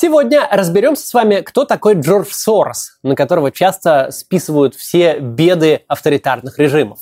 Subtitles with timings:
[0.00, 6.60] Сегодня разберемся с вами, кто такой Джордж Сорос, на которого часто списывают все беды авторитарных
[6.60, 7.00] режимов.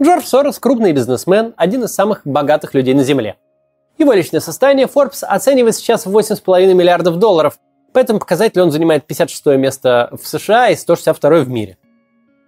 [0.00, 3.34] Джордж Сорос– крупный бизнесмен, один из самых богатых людей на Земле.
[3.98, 7.58] Его личное состояние Forbes оценивает сейчас в 8,5 миллиардов долларов,
[7.92, 11.78] по этому показателю он занимает 56 место в США и 162 в мире.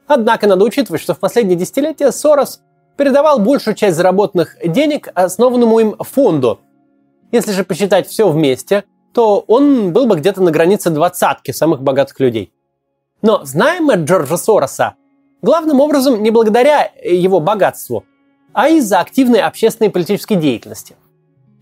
[0.06, 2.60] Однако надо учитывать, что в последние десятилетия Сорос
[2.96, 6.60] передавал большую часть заработанных денег основанному им фонду.
[7.32, 8.84] Если же посчитать все вместе,
[9.14, 12.52] то он был бы где-то на границе двадцатки самых богатых людей.
[13.22, 14.94] Но знаем мы Джорджа Сороса
[15.40, 18.04] главным образом не благодаря его богатству,
[18.52, 20.96] а из-за активной общественной и политической деятельности.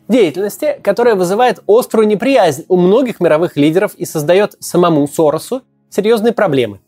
[0.09, 6.81] Деятельности, которая вызывает острую неприязнь у многих мировых лидеров и создает самому Соросу серьезные проблемы.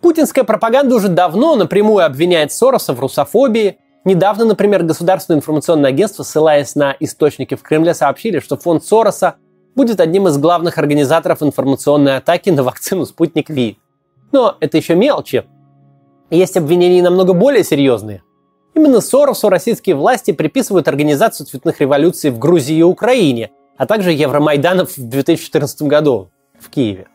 [0.00, 3.78] Путинская пропаганда уже давно напрямую обвиняет Сороса в русофобии.
[4.04, 9.36] Недавно, например, Государственное информационное агентство, ссылаясь на источники в Кремле, сообщили, что фонд Сороса
[9.74, 13.78] будет одним из главных организаторов информационной атаки на вакцину «Спутник Ви».
[14.30, 15.44] Но это еще мелочи.
[16.30, 18.22] Есть обвинения намного более серьезные.
[18.74, 24.96] Именно Соросу российские власти приписывают организацию цветных революций в Грузии и Украине, а также Евромайданов
[24.96, 27.08] в 2014 году в Киеве.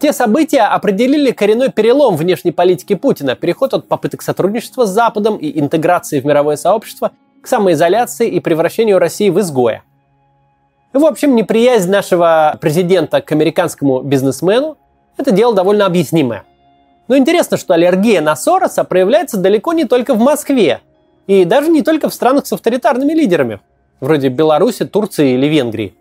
[0.00, 5.58] Те события определили коренной перелом внешней политики Путина, переход от попыток сотрудничества с Западом и
[5.58, 9.84] интеграции в мировое сообщество к самоизоляции и превращению России в изгоя–
[11.00, 14.78] в общем, неприязнь нашего президента к американскому бизнесмену–
[15.16, 16.44] это дело довольно объяснимое.
[17.08, 20.80] Но интересно, что аллергия на Сороса проявляется далеко не только в Москве,
[21.26, 23.60] и даже не только в странах с авторитарными лидерами,
[24.00, 25.94] вроде Беларуси, Турции или Венгрии.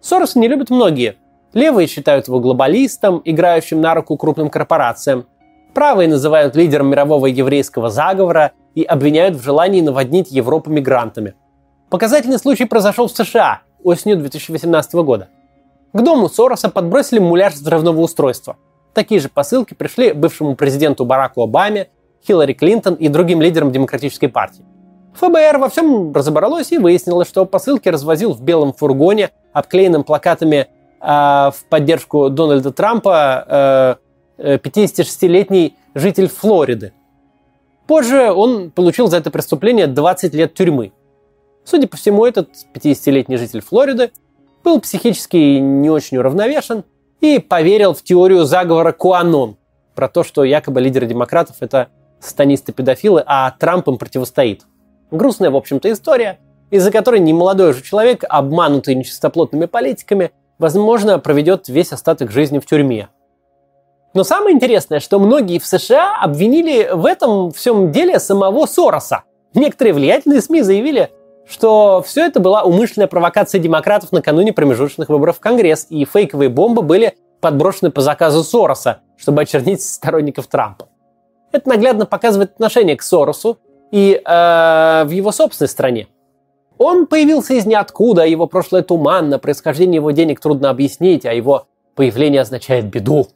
[0.00, 1.16] Сороса не любят многие.
[1.52, 5.26] Левые считают его глобалистом, играющим на руку крупным корпорациям.
[5.74, 11.34] Правые называют лидером мирового еврейского заговора и обвиняют в желании наводнить Европу мигрантами.
[11.90, 15.28] Показательный случай произошел в США, осенью 2018 года.
[15.92, 18.56] К дому Сороса подбросили муляж взрывного устройства.
[18.94, 21.88] Такие же посылки пришли бывшему президенту Бараку Обаме,
[22.26, 24.64] Хиллари Клинтон и другим лидерам Демократической партии.
[25.14, 30.68] ФБР во всем разобралось и выяснило, что посылки развозил в белом фургоне, обклеенном плакатами
[31.00, 33.98] э, в поддержку Дональда Трампа
[34.38, 36.92] э, 56-летний э, житель Флориды.
[37.86, 40.92] Позже он получил за это преступление 20 лет тюрьмы.
[41.70, 44.10] Судя по всему, этот 50-летний житель Флориды
[44.64, 46.82] был психически не очень уравновешен
[47.20, 49.56] и поверил в теорию заговора Куанон
[49.94, 51.86] про то, что якобы лидеры демократов– это
[52.18, 54.64] сатанисты-педофилы, а Трамп им противостоит.
[55.12, 61.92] Грустная, в общем-то, история, из-за которой немолодой же человек, обманутый нечистоплотными политиками, возможно, проведет весь
[61.92, 63.10] остаток жизни в тюрьме.
[64.12, 69.22] Но самое интересное, что многие в США обвинили в этом всем деле самого Сороса.
[69.54, 71.10] Некоторые влиятельные СМИ заявили,
[71.50, 76.82] что все это была умышленная провокация демократов накануне промежуточных выборов в Конгресс, и фейковые бомбы
[76.82, 80.88] были подброшены по заказу Сороса, чтобы очернить сторонников Трампа.
[81.52, 83.58] Это наглядно показывает отношение к Соросу
[83.90, 86.06] и э, в его собственной стране.
[86.78, 92.42] Он появился из ниоткуда, его прошлое туманно, происхождение его денег трудно объяснить, а его появление
[92.42, 93.26] означает беду.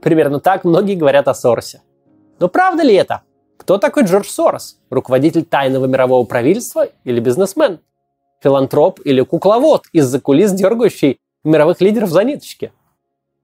[0.00, 1.82] Примерно так многие говорят о Соросе.
[2.38, 3.22] Но правда ли это?
[3.58, 4.78] Кто такой Джордж Сорос?
[4.88, 7.80] Руководитель тайного мирового правительства или бизнесмен?
[8.42, 12.72] Филантроп или кукловод, из-за кулис дергающий мировых лидеров за ниточки?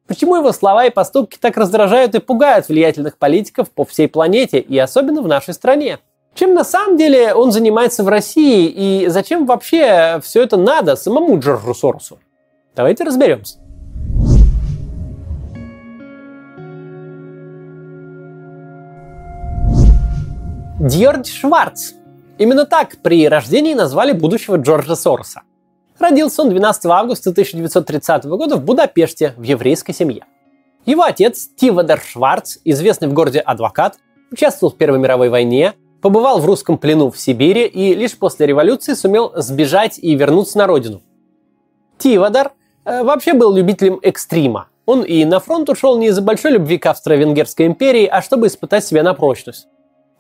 [0.07, 4.79] Почему его слова и поступки так раздражают и пугают влиятельных политиков по всей планете и
[4.79, 5.99] особенно в нашей стране?
[6.35, 11.39] Чем на самом деле он занимается в России и зачем вообще все это надо самому
[11.39, 12.19] Джорджу Соросу?
[12.77, 13.59] Давайте разберемся.
[20.81, 21.93] Дьордж Шварц.
[22.37, 25.43] Именно так при рождении назвали будущего Джорджа Сороса.
[26.01, 30.25] Родился он 12 августа 1930 года в Будапеште в еврейской семье.
[30.85, 33.99] Его отец Тивадер Шварц, известный в городе адвокат,
[34.33, 38.95] участвовал в Первой мировой войне, побывал в русском плену в Сибири и лишь после революции
[38.95, 41.03] сумел сбежать и вернуться на родину.
[41.99, 42.51] Тивадар
[42.85, 44.67] э, вообще был любителем экстрима.
[44.87, 48.85] Он и на фронт ушел не из-за большой любви к Австро-Венгерской империи, а чтобы испытать
[48.85, 49.69] себя на прочность.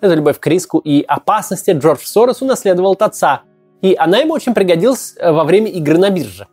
[0.04, 3.40] Эту любовь к риску и опасности Джордж Сорос унаследовал от отца,
[3.80, 6.46] и она ему очень пригодилась э, во время игры на бирже.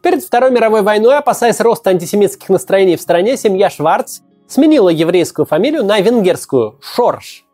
[0.00, 5.84] Перед Второй мировой войной, опасаясь роста антисемитских настроений в стране, семья Шварц сменила еврейскую фамилию
[5.84, 7.44] на венгерскую– Шорш.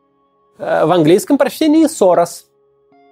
[0.58, 2.44] Э, в английском прочтении– Сорос.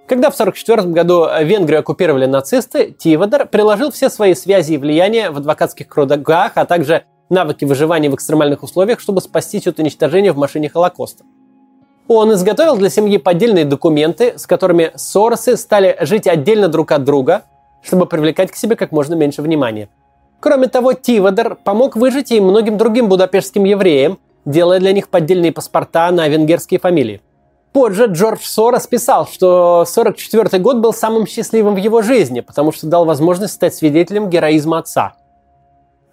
[0.07, 5.39] Когда в 1944 году Венгрию оккупировали нацисты, Тивадер приложил все свои связи и влияния в
[5.39, 10.69] адвокатских кругах, а также навыки выживания в экстремальных условиях, чтобы спастись от уничтожения в машине
[10.69, 11.25] Холокоста.
[12.07, 17.43] Он изготовил для семьи поддельные документы, с которыми Соросы стали жить отдельно друг от друга,
[17.81, 19.89] чтобы привлекать к себе как можно меньше внимания.
[20.39, 26.11] Кроме того, Тивадер помог выжить и многим другим будапештским евреям, делая для них поддельные паспорта
[26.11, 27.21] на венгерские фамилии.
[27.71, 32.87] Позже Джордж Сорос писал, что 1944 год был самым счастливым в его жизни, потому что
[32.87, 35.13] дал возможность стать свидетелем героизма отца.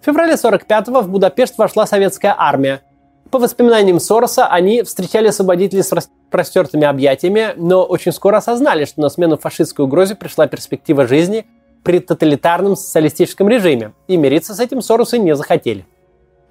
[0.01, 2.81] В феврале 45-го в Будапешт вошла советская армия.
[3.31, 9.07] По воспоминаниям Сороса, они встречали освободителей с простертыми объятиями, но очень скоро осознали, что на
[9.07, 11.45] смену фашистской угрозе пришла перспектива жизни
[11.81, 15.85] при тоталитарном социалистическом режиме, и мириться с этим Соросы не захотели.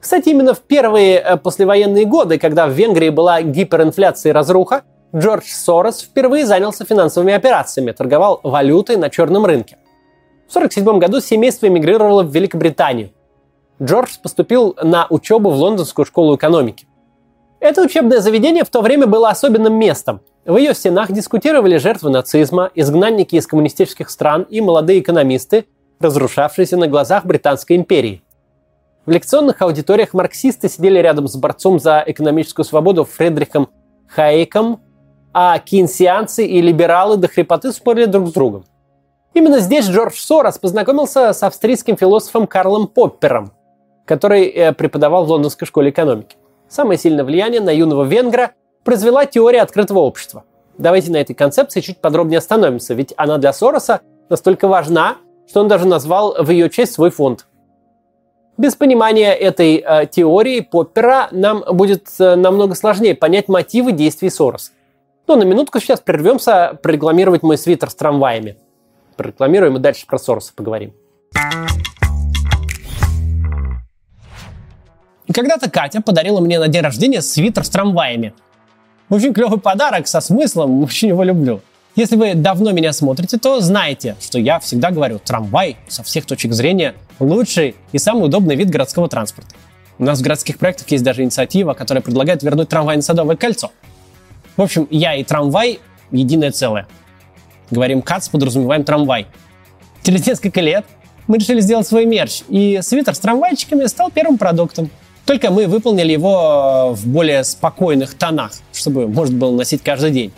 [0.00, 4.82] Кстати, именно в первые э, послевоенные годы, когда в Венгрии была гиперинфляция и разруха,
[5.14, 9.76] Джордж Сорос впервые занялся финансовыми операциями, торговал валютой на черном рынке.
[10.48, 13.10] В 1947 году семейство эмигрировало в Великобританию.
[13.82, 16.86] Джордж поступил на учебу в Лондонскую школу экономики.
[17.60, 20.20] Это учебное заведение в то время было особенным местом.
[20.44, 25.66] В ее стенах дискутировали жертвы нацизма, изгнанники из коммунистических стран и молодые экономисты,
[25.98, 28.22] разрушавшиеся на глазах Британской империи.
[29.06, 33.68] В лекционных аудиториях марксисты сидели рядом с борцом за экономическую свободу Фредрихом
[34.08, 34.80] Хайеком,
[35.32, 38.64] а кейнсианцы и либералы до хрипоты спорили друг с другом.
[39.32, 43.52] Именно здесь Джордж Сорос познакомился с австрийским философом Карлом Поппером,
[44.10, 46.36] который э, преподавал в Лондонской школе экономики.
[46.68, 48.50] Самое сильное влияние на юного венгра
[48.82, 50.42] произвела теория открытого общества.
[50.78, 55.18] Давайте на этой концепции чуть подробнее остановимся, ведь она для Сороса настолько важна,
[55.48, 57.46] что он даже назвал в ее честь свой фонд.
[58.58, 64.72] Без понимания этой э, теории Поппера нам будет э, намного сложнее понять мотивы действий Сороса.
[65.28, 68.56] Но на минутку сейчас прервемся прорекламировать мой свитер с трамваями.
[69.16, 70.94] Прорекламируем и дальше про Сороса поговорим.
[75.32, 78.34] Когда-то Катя подарила мне на день рождения свитер с трамваями.
[79.08, 81.60] Очень клевый подарок со смыслом, очень его люблю.
[81.96, 86.52] Если вы давно меня смотрите, то знаете, что я всегда говорю, трамвай со всех точек
[86.52, 89.54] зрения лучший и самый удобный вид городского транспорта.
[89.98, 93.70] У нас в городских проектах есть даже инициатива, которая предлагает вернуть трамвай на Садовое кольцо–
[94.60, 95.80] в общем, я и трамвай–
[96.10, 96.86] единое целое.
[97.70, 99.26] Говорим «кац», подразумеваем трамвай.
[100.02, 100.84] Через несколько лет
[101.28, 104.90] мы решили сделать свой мерч, и свитер с трамвайчиками стал первым продуктом.
[105.26, 110.32] Только мы выполнили его в более спокойных тонах, чтобы можно было носить каждый день.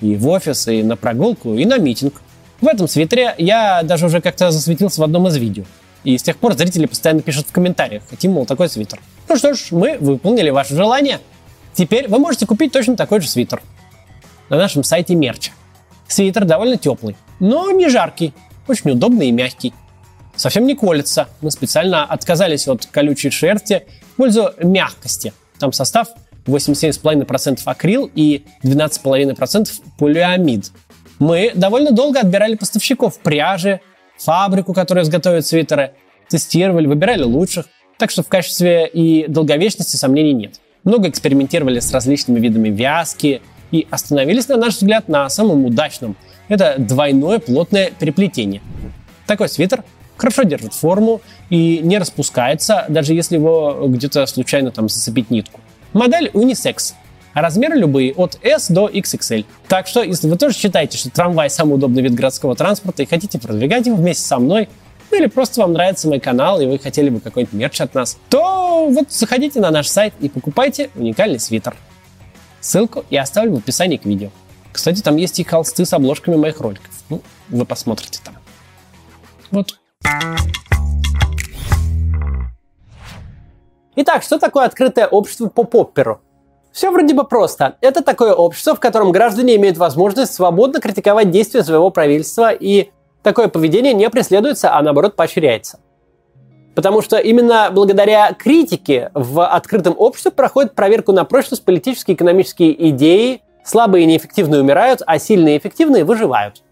[0.00, 2.20] И в офис, и на прогулку, и на митинг.
[2.60, 5.64] В этом свитере я даже уже как-то засветился в одном из видео.
[6.04, 9.00] И с тех пор зрители постоянно пишут в комментариях, хотим, мол, такой свитер.
[9.28, 11.20] Ну что ж, мы выполнили ваше желание–
[11.76, 13.60] Теперь вы можете купить точно такой же свитер
[14.48, 15.52] на нашем сайте мерча.
[16.08, 18.32] Свитер довольно теплый, но не жаркий,
[18.66, 19.74] очень удобный и мягкий.
[20.36, 21.28] Совсем не колется.
[21.42, 23.86] Мы специально отказались от колючей шерсти
[24.16, 25.32] пользу мягкости.
[25.58, 26.08] Там состав
[26.46, 30.70] 87,5% акрил и 12,5% полиамид.
[31.18, 33.80] Мы довольно долго отбирали поставщиков пряжи,
[34.18, 35.92] фабрику, которая изготовит свитеры,
[36.28, 37.66] тестировали, выбирали лучших.
[37.98, 43.42] Так что в качестве и долговечности сомнений нет много экспериментировали с различными видами вязки
[43.72, 46.16] и остановились, на наш взгляд, на самом удачном.
[46.48, 48.62] Это двойное плотное переплетение.
[49.26, 49.84] Такой свитер
[50.16, 51.20] хорошо держит форму
[51.50, 55.60] и не распускается, даже если его где-то случайно там зацепить нитку.
[55.92, 56.94] Модель унисекс.
[57.34, 59.44] Размеры любые, от S до XXL.
[59.68, 63.38] Так что, если вы тоже считаете, что трамвай самый удобный вид городского транспорта и хотите
[63.38, 64.70] продвигать его вместе со мной,
[65.10, 68.16] ну или просто вам нравится мой канал, и вы хотели бы какой-нибудь мерч от нас,
[68.30, 71.76] то вот заходите на наш сайт и покупайте уникальный свитер.
[72.60, 74.30] Ссылку я оставлю в описании к видео.
[74.72, 76.90] Кстати, там есть и холсты с обложками моих роликов.
[77.08, 78.34] Ну, вы посмотрите там.
[79.50, 79.78] Вот.
[83.98, 86.20] Итак, что такое открытое общество по Попперу?
[86.70, 87.76] Все вроде бы просто.
[87.80, 92.90] Это такое общество, в котором граждане имеют возможность свободно критиковать действия своего правительства и
[93.22, 95.80] такое поведение не преследуется, а наоборот поощряется.
[96.74, 102.90] Потому что именно благодаря критике в открытом обществе проходит проверку на прочность политические и экономические
[102.90, 106.62] идеи, слабые и неэффективные умирают, а сильные и эффективные выживают.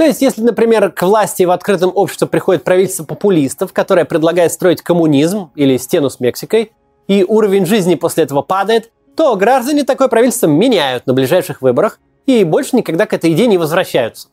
[0.00, 4.80] То есть, если, например, к власти в открытом обществе приходит правительство популистов, которое предлагает строить
[4.80, 6.72] коммунизм или стену с Мексикой,
[7.06, 12.44] и уровень жизни после этого падает, то граждане такое правительство меняют на ближайших выборах и
[12.44, 14.28] больше никогда к этой идее не возвращаются.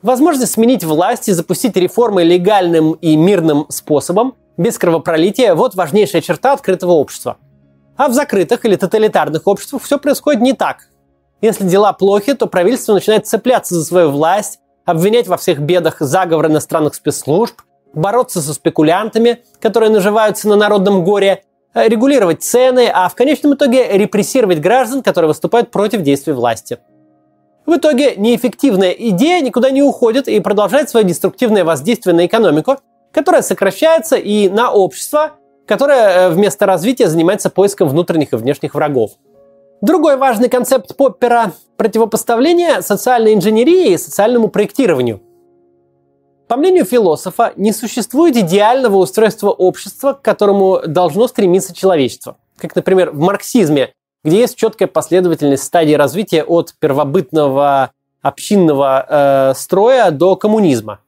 [0.00, 6.54] Возможность сменить власть и запустить реформы легальным и мирным способом, без кровопролития– вот важнейшая черта
[6.54, 7.36] открытого общества.
[7.98, 10.88] А в закрытых или тоталитарных обществах все происходит не так.
[11.42, 14.58] Если дела плохи, то правительство начинает цепляться за свою власть,
[14.90, 17.60] обвинять во всех бедах заговор иностранных спецслужб,
[17.92, 21.44] бороться со спекулянтами, которые наживаются на народном горе,
[21.74, 26.78] регулировать цены, а в конечном итоге репрессировать граждан, которые выступают против действий власти–
[27.70, 32.78] в итоге неэффективная идея никуда не уходит и продолжает свое деструктивное воздействие на экономику,
[33.12, 35.34] которая сокращается и на общество,
[35.68, 39.12] которое э, вместо развития занимается поиском внутренних и внешних врагов.
[39.80, 45.22] Другой важный концепт Поппера– противопоставление социальной инженерии и социальному проектированию.
[46.48, 52.36] По мнению философа, не существует идеального устройства общества, к которому должно стремиться человечество.
[52.58, 60.10] Как, например, в марксизме, где есть четкая последовательность стадий развития от первобытного общинного э, строя
[60.10, 61.00] до коммунизма.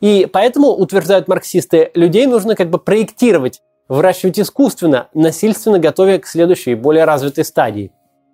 [0.00, 6.74] И поэтому, утверждают марксисты, людей нужно как бы проектировать, выращивать искусственно, насильственно готовя к следующей,
[6.74, 7.92] более развитой стадии.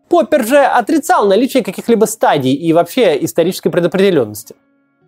[0.08, 4.56] Поппер же отрицал наличие каких-либо стадий и вообще исторической предопределенности.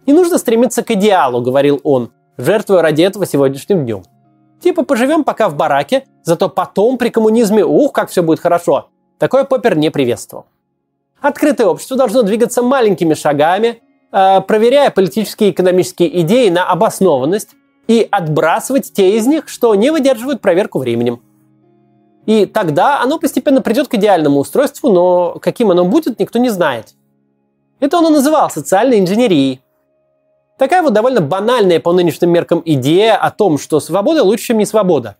[0.06, 4.02] Не нужно стремиться к идеалу, говорил он, жертвуя ради этого сегодняшним днем.
[4.61, 8.90] Типа поживем пока в бараке, зато потом при коммунизме, ух, как все будет хорошо.
[9.18, 10.46] Такое Поппер не приветствовал.
[11.20, 13.82] Открытое общество должно двигаться маленькими шагами,
[14.12, 17.50] э, проверяя политические и экономические идеи на обоснованность
[17.88, 21.20] и отбрасывать те из них, что не выдерживают проверку временем.
[22.26, 26.94] И тогда оно постепенно придет к идеальному устройству, но каким оно будет, никто не знает.
[27.80, 29.60] Это он и называл социальной инженерией.
[30.56, 34.66] Такая вот довольно банальная по нынешним меркам идея о том, что свобода лучше, чем не
[34.66, 35.16] свобода.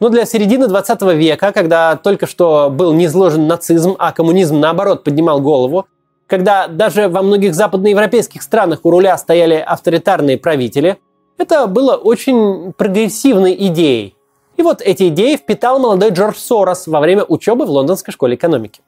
[0.00, 5.40] Но для середины 20 века, когда только что был низложен нацизм, а коммунизм наоборот поднимал
[5.40, 5.86] голову,
[6.26, 10.98] когда даже во многих западноевропейских странах у руля стояли авторитарные правители,
[11.38, 14.14] это было очень прогрессивной идеей.
[14.56, 18.82] И вот эти идеи впитал молодой Джордж Сорос во время учебы в Лондонской школе экономики.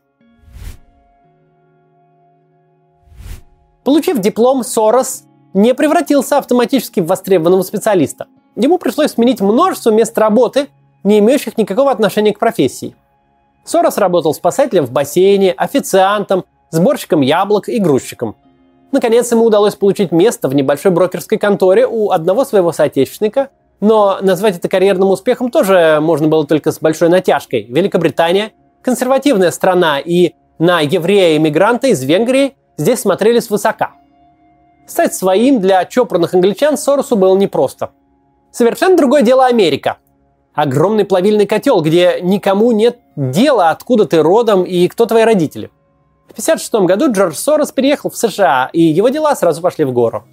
[3.85, 5.23] Получив диплом, Сорос
[5.55, 8.27] не превратился автоматически в востребованного специалиста.
[8.57, 10.69] Ему пришлось сменить множество мест работы–
[11.05, 12.95] не имеющих никакого отношения к профессии.
[13.65, 18.37] Сорос работал спасателем в бассейне, официантом, сборщиком яблок и грузчиком.
[18.93, 24.57] Наконец ему удалось получить место в небольшой брокерской конторе у одного своего соотечественника, но назвать
[24.57, 27.67] это карьерным успехом тоже можно было только с большой натяжкой.
[27.69, 33.93] Великобритания– консервативная страна, и на еврея-иммигранта из Венгрии здесь смотрели свысока.
[34.87, 37.91] Стать своим для чопорных англичан Соросу было непросто.
[38.51, 39.99] Совершенно другое дело Америка–
[40.55, 45.71] огромный плавильный котел, где никому нет дела, откуда ты родом и кто твои родители.
[46.31, 50.25] В 1956 году Джордж Сорос переехал в США, и его дела сразу пошли в гору.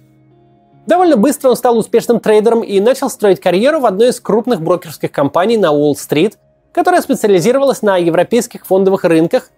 [0.86, 5.12] Довольно быстро он стал успешным трейдером и начал строить карьеру в одной из крупных брокерских
[5.12, 6.38] компаний на Уолл-стрит,
[6.72, 9.50] которая специализировалась на европейских фондовых рынках,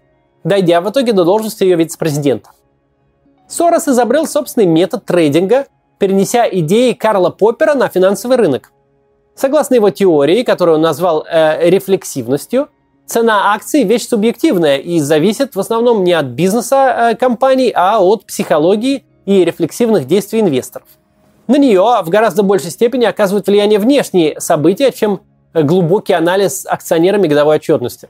[0.43, 2.51] дойдя в итоге до должности ее вице-президента.
[3.47, 5.67] Сорос изобрел собственный метод трейдинга,
[5.99, 8.73] перенеся идеи Карла Поппера на финансовый рынок–
[9.41, 12.69] Согласно его теории, которую он назвал э, рефлексивностью,
[13.11, 18.25] цена акций– вещь субъективная и зависит в основном не от бизнеса э, компаний, а от
[18.25, 20.89] психологии и рефлексивных действий инвесторов.
[21.47, 25.21] На нее в гораздо большей степени оказывают влияние внешние события, чем
[25.53, 28.09] глубокий анализ акционерами годовой отчетности.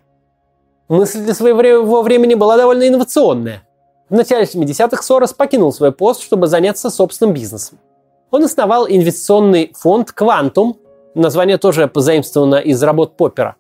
[0.89, 3.63] Мысль для своего времени была довольно инновационная.
[4.11, 7.79] В начале 70-х Сорос покинул свой пост, чтобы заняться собственным бизнесом.
[8.31, 10.77] Он основал инвестиционный фонд «Квантум»,
[11.15, 13.57] Название тоже позаимствовано из работ Поппера.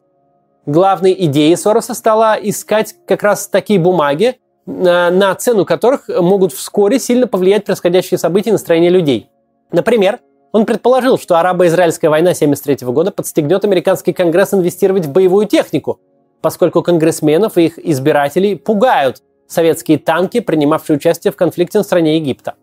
[0.66, 7.26] Главной идеей Сороса стала искать как раз такие бумаги, на цену которых могут вскоре сильно
[7.26, 9.30] повлиять происходящие события и настроение людей.
[9.72, 10.20] Например,
[10.52, 16.00] он предположил, что арабо-израильская война 1973 года подстегнет американский конгресс инвестировать в боевую технику,
[16.40, 22.54] поскольку конгрессменов и их избирателей пугают советские танки, принимавшие участие в конфликте на стране Египта.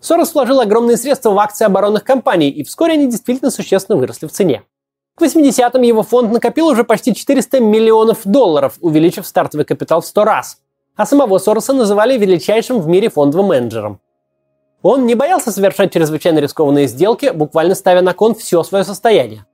[0.00, 4.32] Сорос вложил огромные средства в акции оборонных компаний, и вскоре они действительно существенно выросли в
[4.32, 4.62] цене.
[5.18, 10.24] К 80-м его фонд накопил уже почти 400 миллионов долларов, увеличив стартовый капитал в 100
[10.24, 10.58] раз.
[10.94, 14.00] А самого Сороса называли величайшим в мире фондовым менеджером.
[14.82, 19.44] Он не боялся совершать чрезвычайно рискованные сделки, буквально ставя на кон все свое состояние.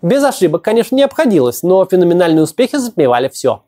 [0.00, 3.62] Без ошибок, конечно, не обходилось, но феноменальные успехи затмевали все.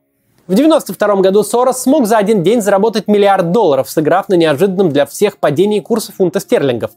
[0.47, 5.07] В 1992 году Сорос смог за один день заработать миллиард долларов, сыграв на неожиданном для
[5.07, 6.93] всех падении курса фунта стерлингов.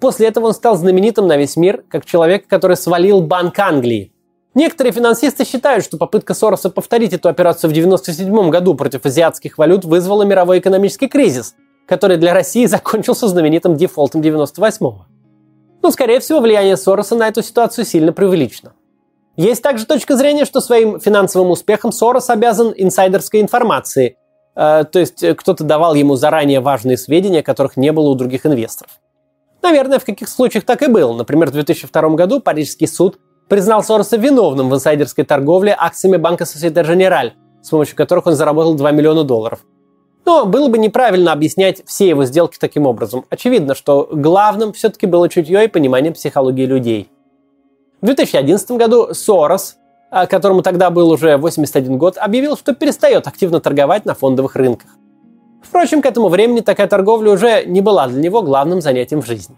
[0.00, 4.12] После этого он стал знаменитым на весь мир, как человек, который свалил Банк Англии.
[4.54, 9.84] Некоторые финансисты считают, что попытка Сороса повторить эту операцию в 1997 году против азиатских валют
[9.84, 11.54] вызвала мировой экономический кризис,
[11.86, 15.06] который для России закончился знаменитым дефолтом 98-го.
[15.82, 18.72] Но, скорее всего, влияние Сороса на эту ситуацию сильно преувеличено.
[19.36, 24.16] Есть также точка зрения, что своим финансовым успехом Сорос обязан инсайдерской информации,
[24.56, 28.46] э, то есть э, кто-то давал ему заранее важные сведения, которых не было у других
[28.46, 28.90] инвесторов.
[29.62, 31.12] Наверное, в каких случаях так и было.
[31.14, 36.84] Например, в 2002 году Парижский суд признал Сороса виновным в инсайдерской торговле акциями банка Societe
[36.84, 39.60] Generale, с помощью которых он заработал 2 миллиона долларов.
[40.24, 43.24] Но было бы неправильно объяснять все его сделки таким образом.
[43.30, 47.10] Очевидно, что главным все-таки было чутье и понимание психологии людей.
[48.02, 49.76] В 2011 году Сорос,
[50.10, 54.90] а, которому тогда был уже 81 год, объявил, что перестает активно торговать на фондовых рынках.
[55.62, 59.56] Впрочем, к этому времени такая торговля уже не была для него главным занятием в жизни.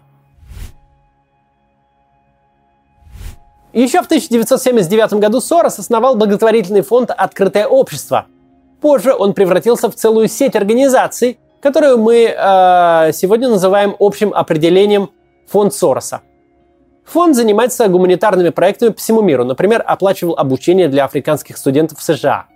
[3.73, 8.25] Еще в 1979 году Сорос основал благотворительный фонд «Открытое общество»,
[8.81, 15.11] Позже он превратился в целую сеть организаций, которую мы э, сегодня называем общим определением
[15.47, 16.21] фонд Сороса.
[17.05, 22.47] Фонд занимается гуманитарными проектами по всему миру, например, оплачивал обучение для африканских студентов в США.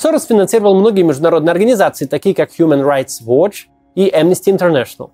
[0.00, 5.10] Сорос финансировал многие международные организации, такие как Human Rights Watch и Amnesty International.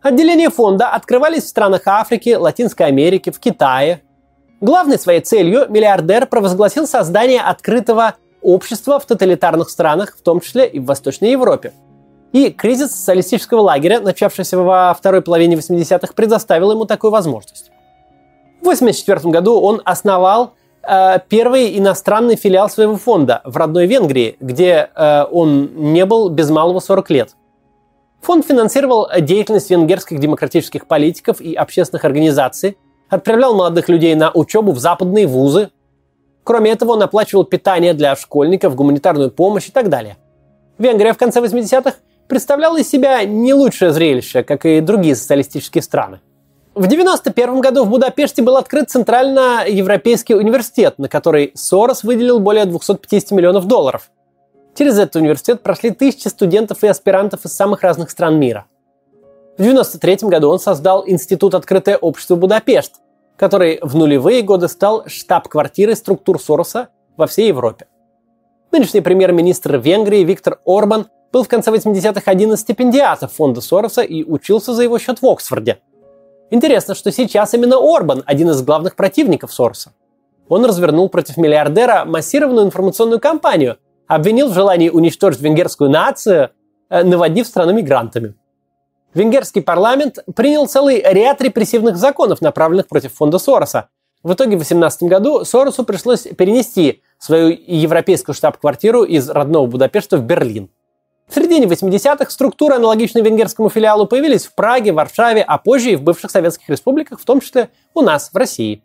[0.00, 4.02] Отделения фонда открывались в странах Африки, Латинской Америки, в Китае.
[4.60, 10.78] Главной своей целью миллиардер провозгласил создание открытого общества в тоталитарных странах, в том числе и
[10.78, 11.72] в Восточной Европе.
[12.30, 17.72] И кризис социалистического лагеря, начавшийся во второй половине 80-х, предоставил ему такую возможность.
[18.58, 20.52] В 1984 году он основал
[21.28, 26.80] первый иностранный филиал своего фонда в родной Венгрии, где э, он не был без малого
[26.80, 27.30] 40 лет.
[28.22, 34.78] Фонд финансировал деятельность венгерских демократических политиков и общественных организаций, отправлял молодых людей на учебу в
[34.78, 35.70] западные вузы,
[36.48, 40.16] Кроме этого, он оплачивал питание для школьников, гуманитарную помощь и так далее.
[40.78, 46.20] Венгрия в конце 80-х представляла из себя не лучшее зрелище, как и другие социалистические страны.
[46.78, 53.32] В 1991 году в Будапеште был открыт Центральноевропейский университет, на который Сорос выделил более 250
[53.32, 54.12] миллионов долларов.
[54.76, 58.66] Через этот университет прошли тысячи студентов и аспирантов из самых разных стран мира.
[59.56, 63.00] В 1993 году он создал Институт «Открытое общество Будапешт»,
[63.36, 67.88] который в нулевые годы стал штаб-квартирой структур Сороса во всей Европе.
[68.70, 74.22] Нынешний премьер-министр Венгрии Виктор Орбан был в конце 80-х один из стипендиатов фонда Сороса и
[74.22, 75.80] учился за его счет в Оксфорде.
[76.50, 79.92] Интересно, что сейчас именно Орбан один из главных противников Сороса.
[80.48, 86.50] Он развернул против миллиардера массированную информационную кампанию, обвинил в желании уничтожить венгерскую нацию,
[86.88, 88.34] э, наводив страну мигрантами.
[89.12, 93.88] Венгерский парламент принял целый ряд репрессивных законов, направленных против фонда Сороса.
[94.22, 100.22] В итоге в 2018 году Соросу пришлось перенести свою европейскую штаб-квартиру из родного Будапешта в
[100.22, 100.70] Берлин.
[101.28, 106.02] В середине 80-х структуры, аналогичные венгерскому филиалу, появились в Праге, Варшаве, а позже и в
[106.02, 108.82] бывших советских республиках, в том числе у нас, в России.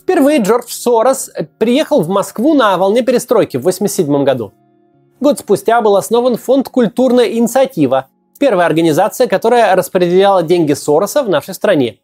[0.00, 4.52] Впервые Джордж Сорос приехал в Москву на волне перестройки в 1987 году.
[5.20, 11.54] Год спустя был основан фонд «Культурная инициатива», первая организация, которая распределяла деньги Сороса в нашей
[11.54, 12.00] стране.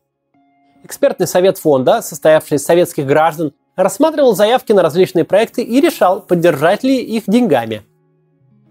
[0.83, 6.83] Экспертный совет фонда, состоявший из советских граждан, рассматривал заявки на различные проекты и решал, поддержать
[6.83, 7.83] ли их деньгами.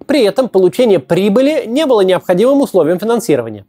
[0.05, 3.65] При этом получение прибыли не было необходимым условием финансирования.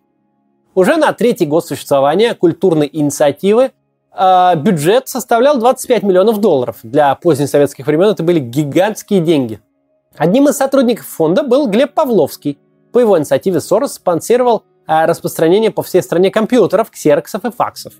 [0.74, 3.72] Уже на третий год существования культурной инициативы
[4.12, 6.78] э, бюджет составлял 25 миллионов долларов.
[6.82, 9.60] Для поздних советских времен это были гигантские деньги–
[10.16, 12.58] Одним из сотрудников фонда был Глеб Павловский.
[12.92, 17.94] По его инициативе Сорос спонсировал э, распространение по всей стране компьютеров, ксероксов и факсов.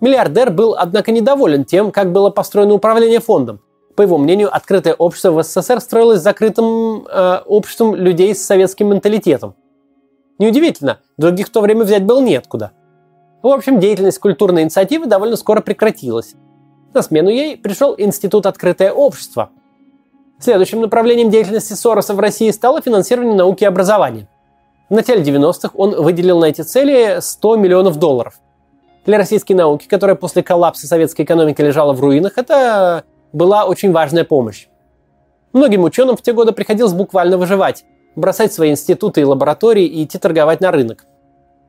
[0.00, 3.60] Миллиардер был, однако, недоволен тем, как было построено управление фондом.
[3.96, 9.54] По его мнению, открытое общество в СССР строилось закрытым э, обществом людей с советским менталитетом.
[10.38, 12.70] Неудивительно, других в то время взять было неоткуда.
[13.42, 16.34] В общем, деятельность культурной инициативы довольно скоро прекратилась.
[16.94, 19.50] На смену ей пришел Институт «Открытое общество»,
[20.40, 24.26] Следующим направлением деятельности Сороса в России стало финансирование науки и образования.
[24.88, 28.40] В начале 90-х он выделил на эти цели 100 миллионов долларов.
[29.06, 34.24] Для российской науки, которая после коллапса советской экономики лежала в руинах, это была очень важная
[34.24, 34.66] помощь.
[35.52, 37.84] Многим ученым в те годы приходилось буквально выживать,
[38.14, 41.06] бросать свои институты и лаборатории и идти торговать на рынок.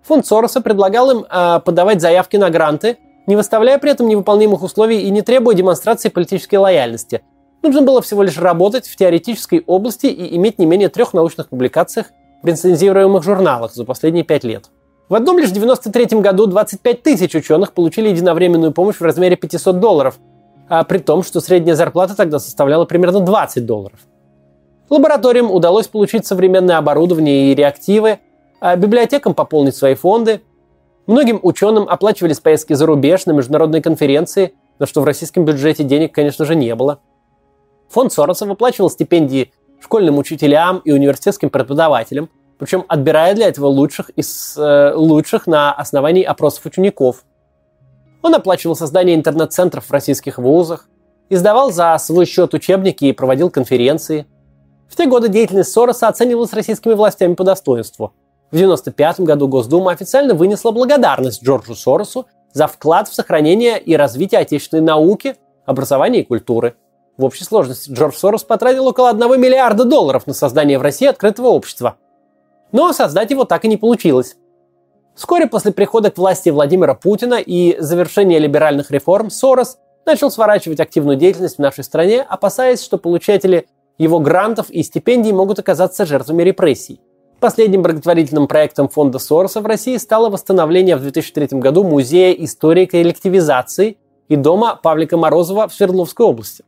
[0.04, 5.02] Фонд Сороса предлагал им э, подавать заявки на гранты, не выставляя при этом невыполнимых условий
[5.02, 7.22] и не требуя демонстрации политической лояльности,
[7.64, 12.08] Нужно было всего лишь работать в теоретической области и иметь не менее трех научных публикациях
[12.42, 14.72] в рецензируемых журналах за последние пять лет.
[15.12, 20.18] В одном лишь 1993 году 25 тысяч ученых получили единовременную помощь в размере 500 долларов,
[20.70, 24.00] а при том, что средняя зарплата тогда составляла примерно 20 долларов.
[24.90, 28.20] Лабораториям удалось получить современное оборудование и реактивы,
[28.62, 30.44] а библиотекам пополнить свои фонды.
[31.08, 36.16] Многим ученым оплачивались поездки за рубеж на международные конференции, на что в российском бюджете денег,
[36.16, 37.00] конечно же, не было–
[37.92, 42.30] Фонд Сороса выплачивал стипендии школьным учителям и университетским преподавателям,
[42.62, 47.24] причем отбирая для этого лучших из э, лучших на основании опросов учеников.
[48.22, 50.88] Он оплачивал создание интернет-центров в российских вузах,
[51.32, 54.28] издавал за свой счет учебники и проводил конференции.
[54.88, 58.14] В те годы деятельность Сороса оценивалась российскими властями по достоинству.
[58.52, 64.40] В 1995 году Госдума официально вынесла благодарность Джорджу Соросу за вклад в сохранение и развитие
[64.40, 66.76] отечественной науки, образования и культуры.
[67.18, 71.48] В общей сложности Джордж Сорос потратил около 1 миллиарда долларов на создание в России открытого
[71.48, 71.98] общества.
[72.72, 74.36] Но создать его так и не получилось.
[75.16, 81.18] Вскоре после прихода к власти Владимира Путина и завершения либеральных реформ Сорос начал сворачивать активную
[81.18, 87.02] деятельность в нашей стране, опасаясь, что получатели его грантов и стипендий могут оказаться жертвами репрессий.
[87.40, 93.98] Последним благотворительным проектом фонда Сороса в России стало восстановление в 2003 году Музея истории коллективизации
[94.30, 96.64] и дома Павлика Морозова в Свердловской области.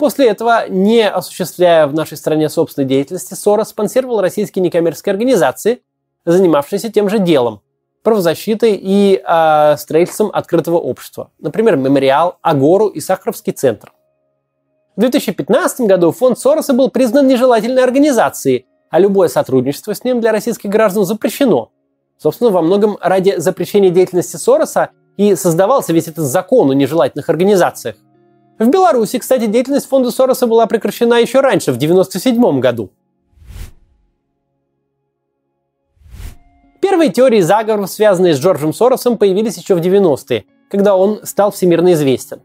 [0.00, 5.82] После этого, не осуществляя в нашей стране собственной деятельности, Сорос спонсировал российские некоммерческие организации,
[6.24, 7.60] занимавшиеся тем же делом–
[8.02, 11.32] правозащитой и э, строительством открытого общества.
[11.38, 13.92] Например, Мемориал, Агору и Сахаровский центр.
[14.96, 20.32] В 2015 году фонд Сороса был признан нежелательной организацией, а любое сотрудничество с ним для
[20.32, 21.72] российских граждан запрещено.
[22.16, 27.96] Собственно, во многом ради запрещения деятельности Сороса и создавался весь этот закон о нежелательных организациях.
[28.60, 32.90] В Беларуси, кстати, деятельность фонда Сороса была прекращена еще раньше, в 1997 году.
[36.82, 41.94] Первые теории заговоров, связанные с Джорджем Соросом, появились еще в 90-е, когда он стал всемирно
[41.94, 42.42] известен.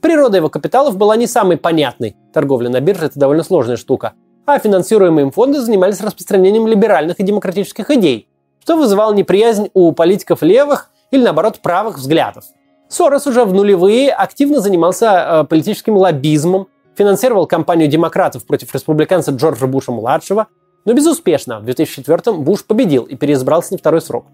[0.00, 2.16] Природа его капиталов была не самой понятной.
[2.32, 4.14] Торговля на бирже– это довольно сложная штука.
[4.46, 8.26] А финансируемые им фонды занимались распространением либеральных и демократических идей,
[8.62, 12.46] что вызывало неприязнь у политиков левых или, наоборот, правых взглядов.
[12.92, 19.66] Сорос уже в нулевые активно занимался э, политическим лоббизмом, финансировал кампанию демократов против республиканца Джорджа
[19.66, 20.46] Буша-младшего–
[20.84, 21.60] но безуспешно.
[21.60, 24.26] В 2004-м Буш победил и переизбрался на второй срок.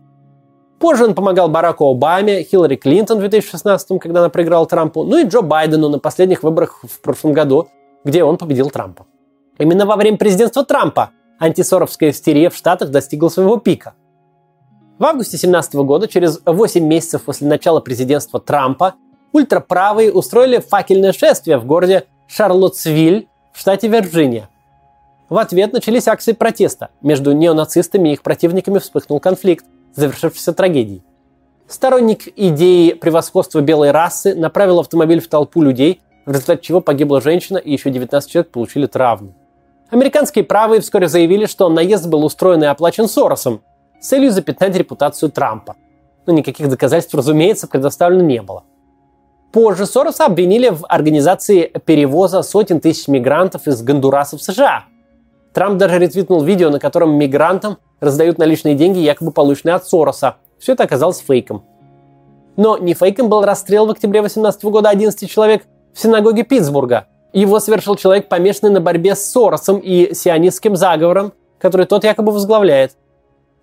[0.79, 5.25] Позже он помогал Бараку Обаме, Хиллари Клинтон в 2016 когда она проиграла Трампу, ну и
[5.25, 7.69] Джо Байдену на последних выборах в прошлом году,
[8.05, 9.07] где он победил Трампа.
[9.59, 13.95] Именно во время президентства Трампа антисоровская истерия в Штатах достигла своего пика.
[14.99, 18.95] В августе 2017 года, через 8 месяцев после начала президентства Трампа,
[19.33, 24.49] ультраправые устроили факельное шествие в городе Шарлоттсвиль в штате Вирджиния.
[25.29, 26.89] В ответ начались акции протеста.
[27.01, 31.05] Между неонацистами и их противниками вспыхнул конфликт, завершившийся трагедией.
[31.69, 37.59] Сторонник идеи превосходства белой расы направил автомобиль в толпу людей, в результате чего погибла женщина
[37.59, 39.35] и еще 19 человек получили травмы.
[39.91, 43.63] Американские правые вскоре заявили, что наезд был устроен и оплачен Соросом
[44.01, 45.77] с целью запятнать репутацию Трампа.
[46.27, 48.65] Но никаких доказательств, разумеется, предоставлено не было.
[49.53, 54.85] Позже Сороса обвинили в организации перевоза сотен тысяч мигрантов из Гондураса в США–
[55.59, 60.37] Трамп даже ретвитнул видео, на котором мигрантам раздают наличные деньги, якобы полученные от Сороса.
[60.59, 61.65] Все это оказалось фейком.
[62.57, 67.07] Но не фейком был расстрел в октябре 2018 года 11 человек в синагоге Питтсбурга.
[67.33, 72.93] Его совершил человек, помешанный на борьбе с Соросом и сионистским заговором, который тот якобы возглавляет.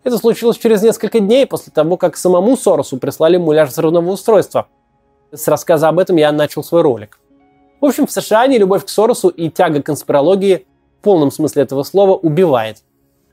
[0.06, 4.68] Это случилось через несколько дней после того, как самому Соросу прислали муляж взрывного устройства.
[5.34, 7.20] С рассказа об этом я начал свой ролик.
[7.82, 10.68] В общем, в США не любовь к Соросу и тяга к конспирологии
[11.06, 12.78] полном смысле этого слова убивает.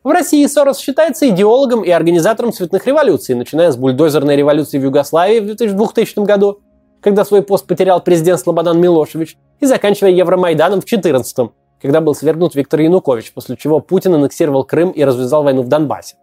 [0.04, 5.40] В России Сорос считается идеологом и организатором цветных революций, начиная с бульдозерной революции в Югославии
[5.40, 6.60] в 2000 году,
[7.00, 12.54] когда свой пост потерял президент Слободан Милошевич, и заканчивая Евромайданом в 2014 когда был свергнут
[12.54, 16.14] Виктор Янукович, после чего Путин аннексировал Крым и развязал войну в Донбассе.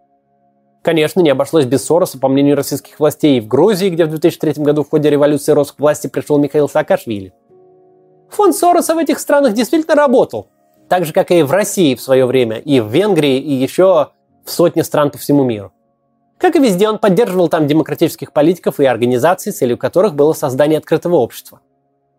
[0.82, 4.62] Конечно, не обошлось без Сороса, по мнению российских властей, и в Грузии, где в 2003
[4.62, 7.34] году в ходе революции рос к власти пришел Михаил Саакашвили.
[8.30, 10.48] Фонд Сороса в этих странах действительно работал,
[10.88, 14.10] так же, как и в России в свое время, и в Венгрии, и еще
[14.44, 15.72] в сотне стран по всему миру.
[16.38, 21.16] Как и везде, он поддерживал там демократических политиков и организаций, целью которых было создание открытого
[21.16, 21.60] общества.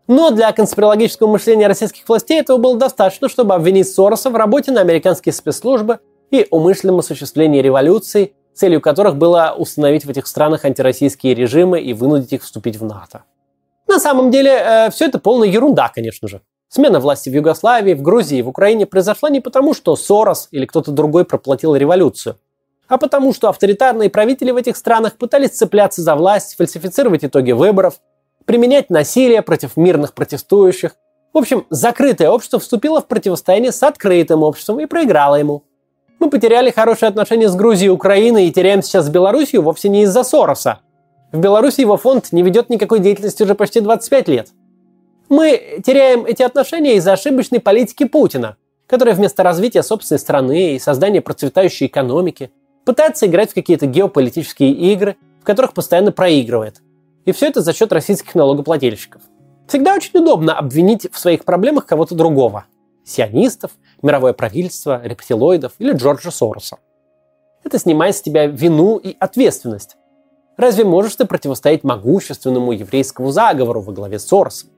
[0.07, 4.81] Но для конспирологического мышления российских властей этого было достаточно, чтобы обвинить Сороса в работе на
[4.81, 11.81] американские спецслужбы и умышленном осуществлении революций, целью которых было установить в этих странах антироссийские режимы
[11.81, 13.23] и вынудить их вступить в НАТО.
[13.87, 16.41] На самом деле, э, все это полная ерунда, конечно же.
[16.69, 20.91] Смена власти в Югославии, в Грузии в Украине произошла не потому, что Сорос или кто-то
[20.91, 22.37] другой проплатил революцию,
[22.87, 27.99] а потому, что авторитарные правители в этих странах пытались цепляться за власть, фальсифицировать итоги выборов,
[28.45, 30.95] применять насилие против мирных протестующих.
[31.33, 35.63] В общем, закрытое общество вступило в противостояние с открытым обществом и проиграло ему.
[36.21, 40.23] Мы потеряли хорошие отношения с Грузией Украиной и теряем сейчас с Белоруссией вовсе не из-за
[40.23, 40.79] Сороса.
[41.33, 44.47] В Беларуси его фонд не ведет никакой деятельности уже почти 25 лет–
[45.31, 51.21] мы теряем эти отношения из-за ошибочной политики Путина, который вместо развития собственной страны и создания
[51.21, 52.51] процветающей экономики
[52.83, 56.81] пытается играть в какие-то геополитические игры, в которых постоянно проигрывает.
[57.23, 59.21] И все это за счет российских налогоплательщиков.
[59.69, 62.65] Всегда очень удобно обвинить в своих проблемах кого-то другого.
[63.11, 63.71] Сионистов,
[64.01, 66.77] мировое правительство, рептилоидов или Джорджа Сороса.
[67.63, 69.97] Это снимает с тебя вину и ответственность.
[70.57, 74.69] Разве можешь ты противостоять могущественному еврейскому заговору во главе с Соросом?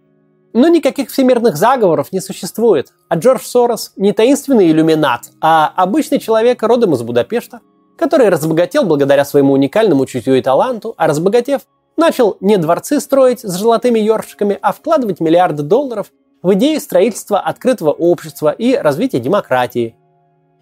[0.53, 6.61] Но никаких всемирных заговоров не существует, а Джордж Сорос не таинственный иллюминат, а обычный человек
[6.61, 7.61] родом из Будапешта,
[7.97, 11.61] который разбогател благодаря своему уникальному чутью и таланту, а разбогатев,
[11.97, 16.11] начал не дворцы строить с золотыми ёршиками, а вкладывать миллиарды долларов
[16.43, 19.95] в идею строительства открытого общества и развития демократии.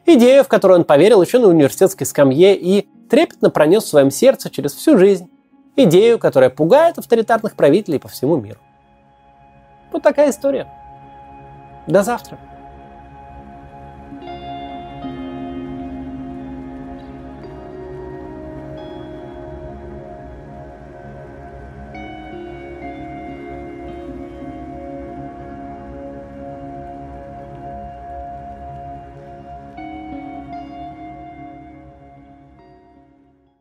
[0.05, 4.49] Идею, в которую он поверил еще на университетской скамье и трепетно пронес в своем сердце
[4.49, 5.29] через всю жизнь.
[5.75, 8.59] Идею, которая пугает авторитарных правителей по всему миру.
[9.91, 10.67] Вот такая история.
[11.87, 12.37] До завтра.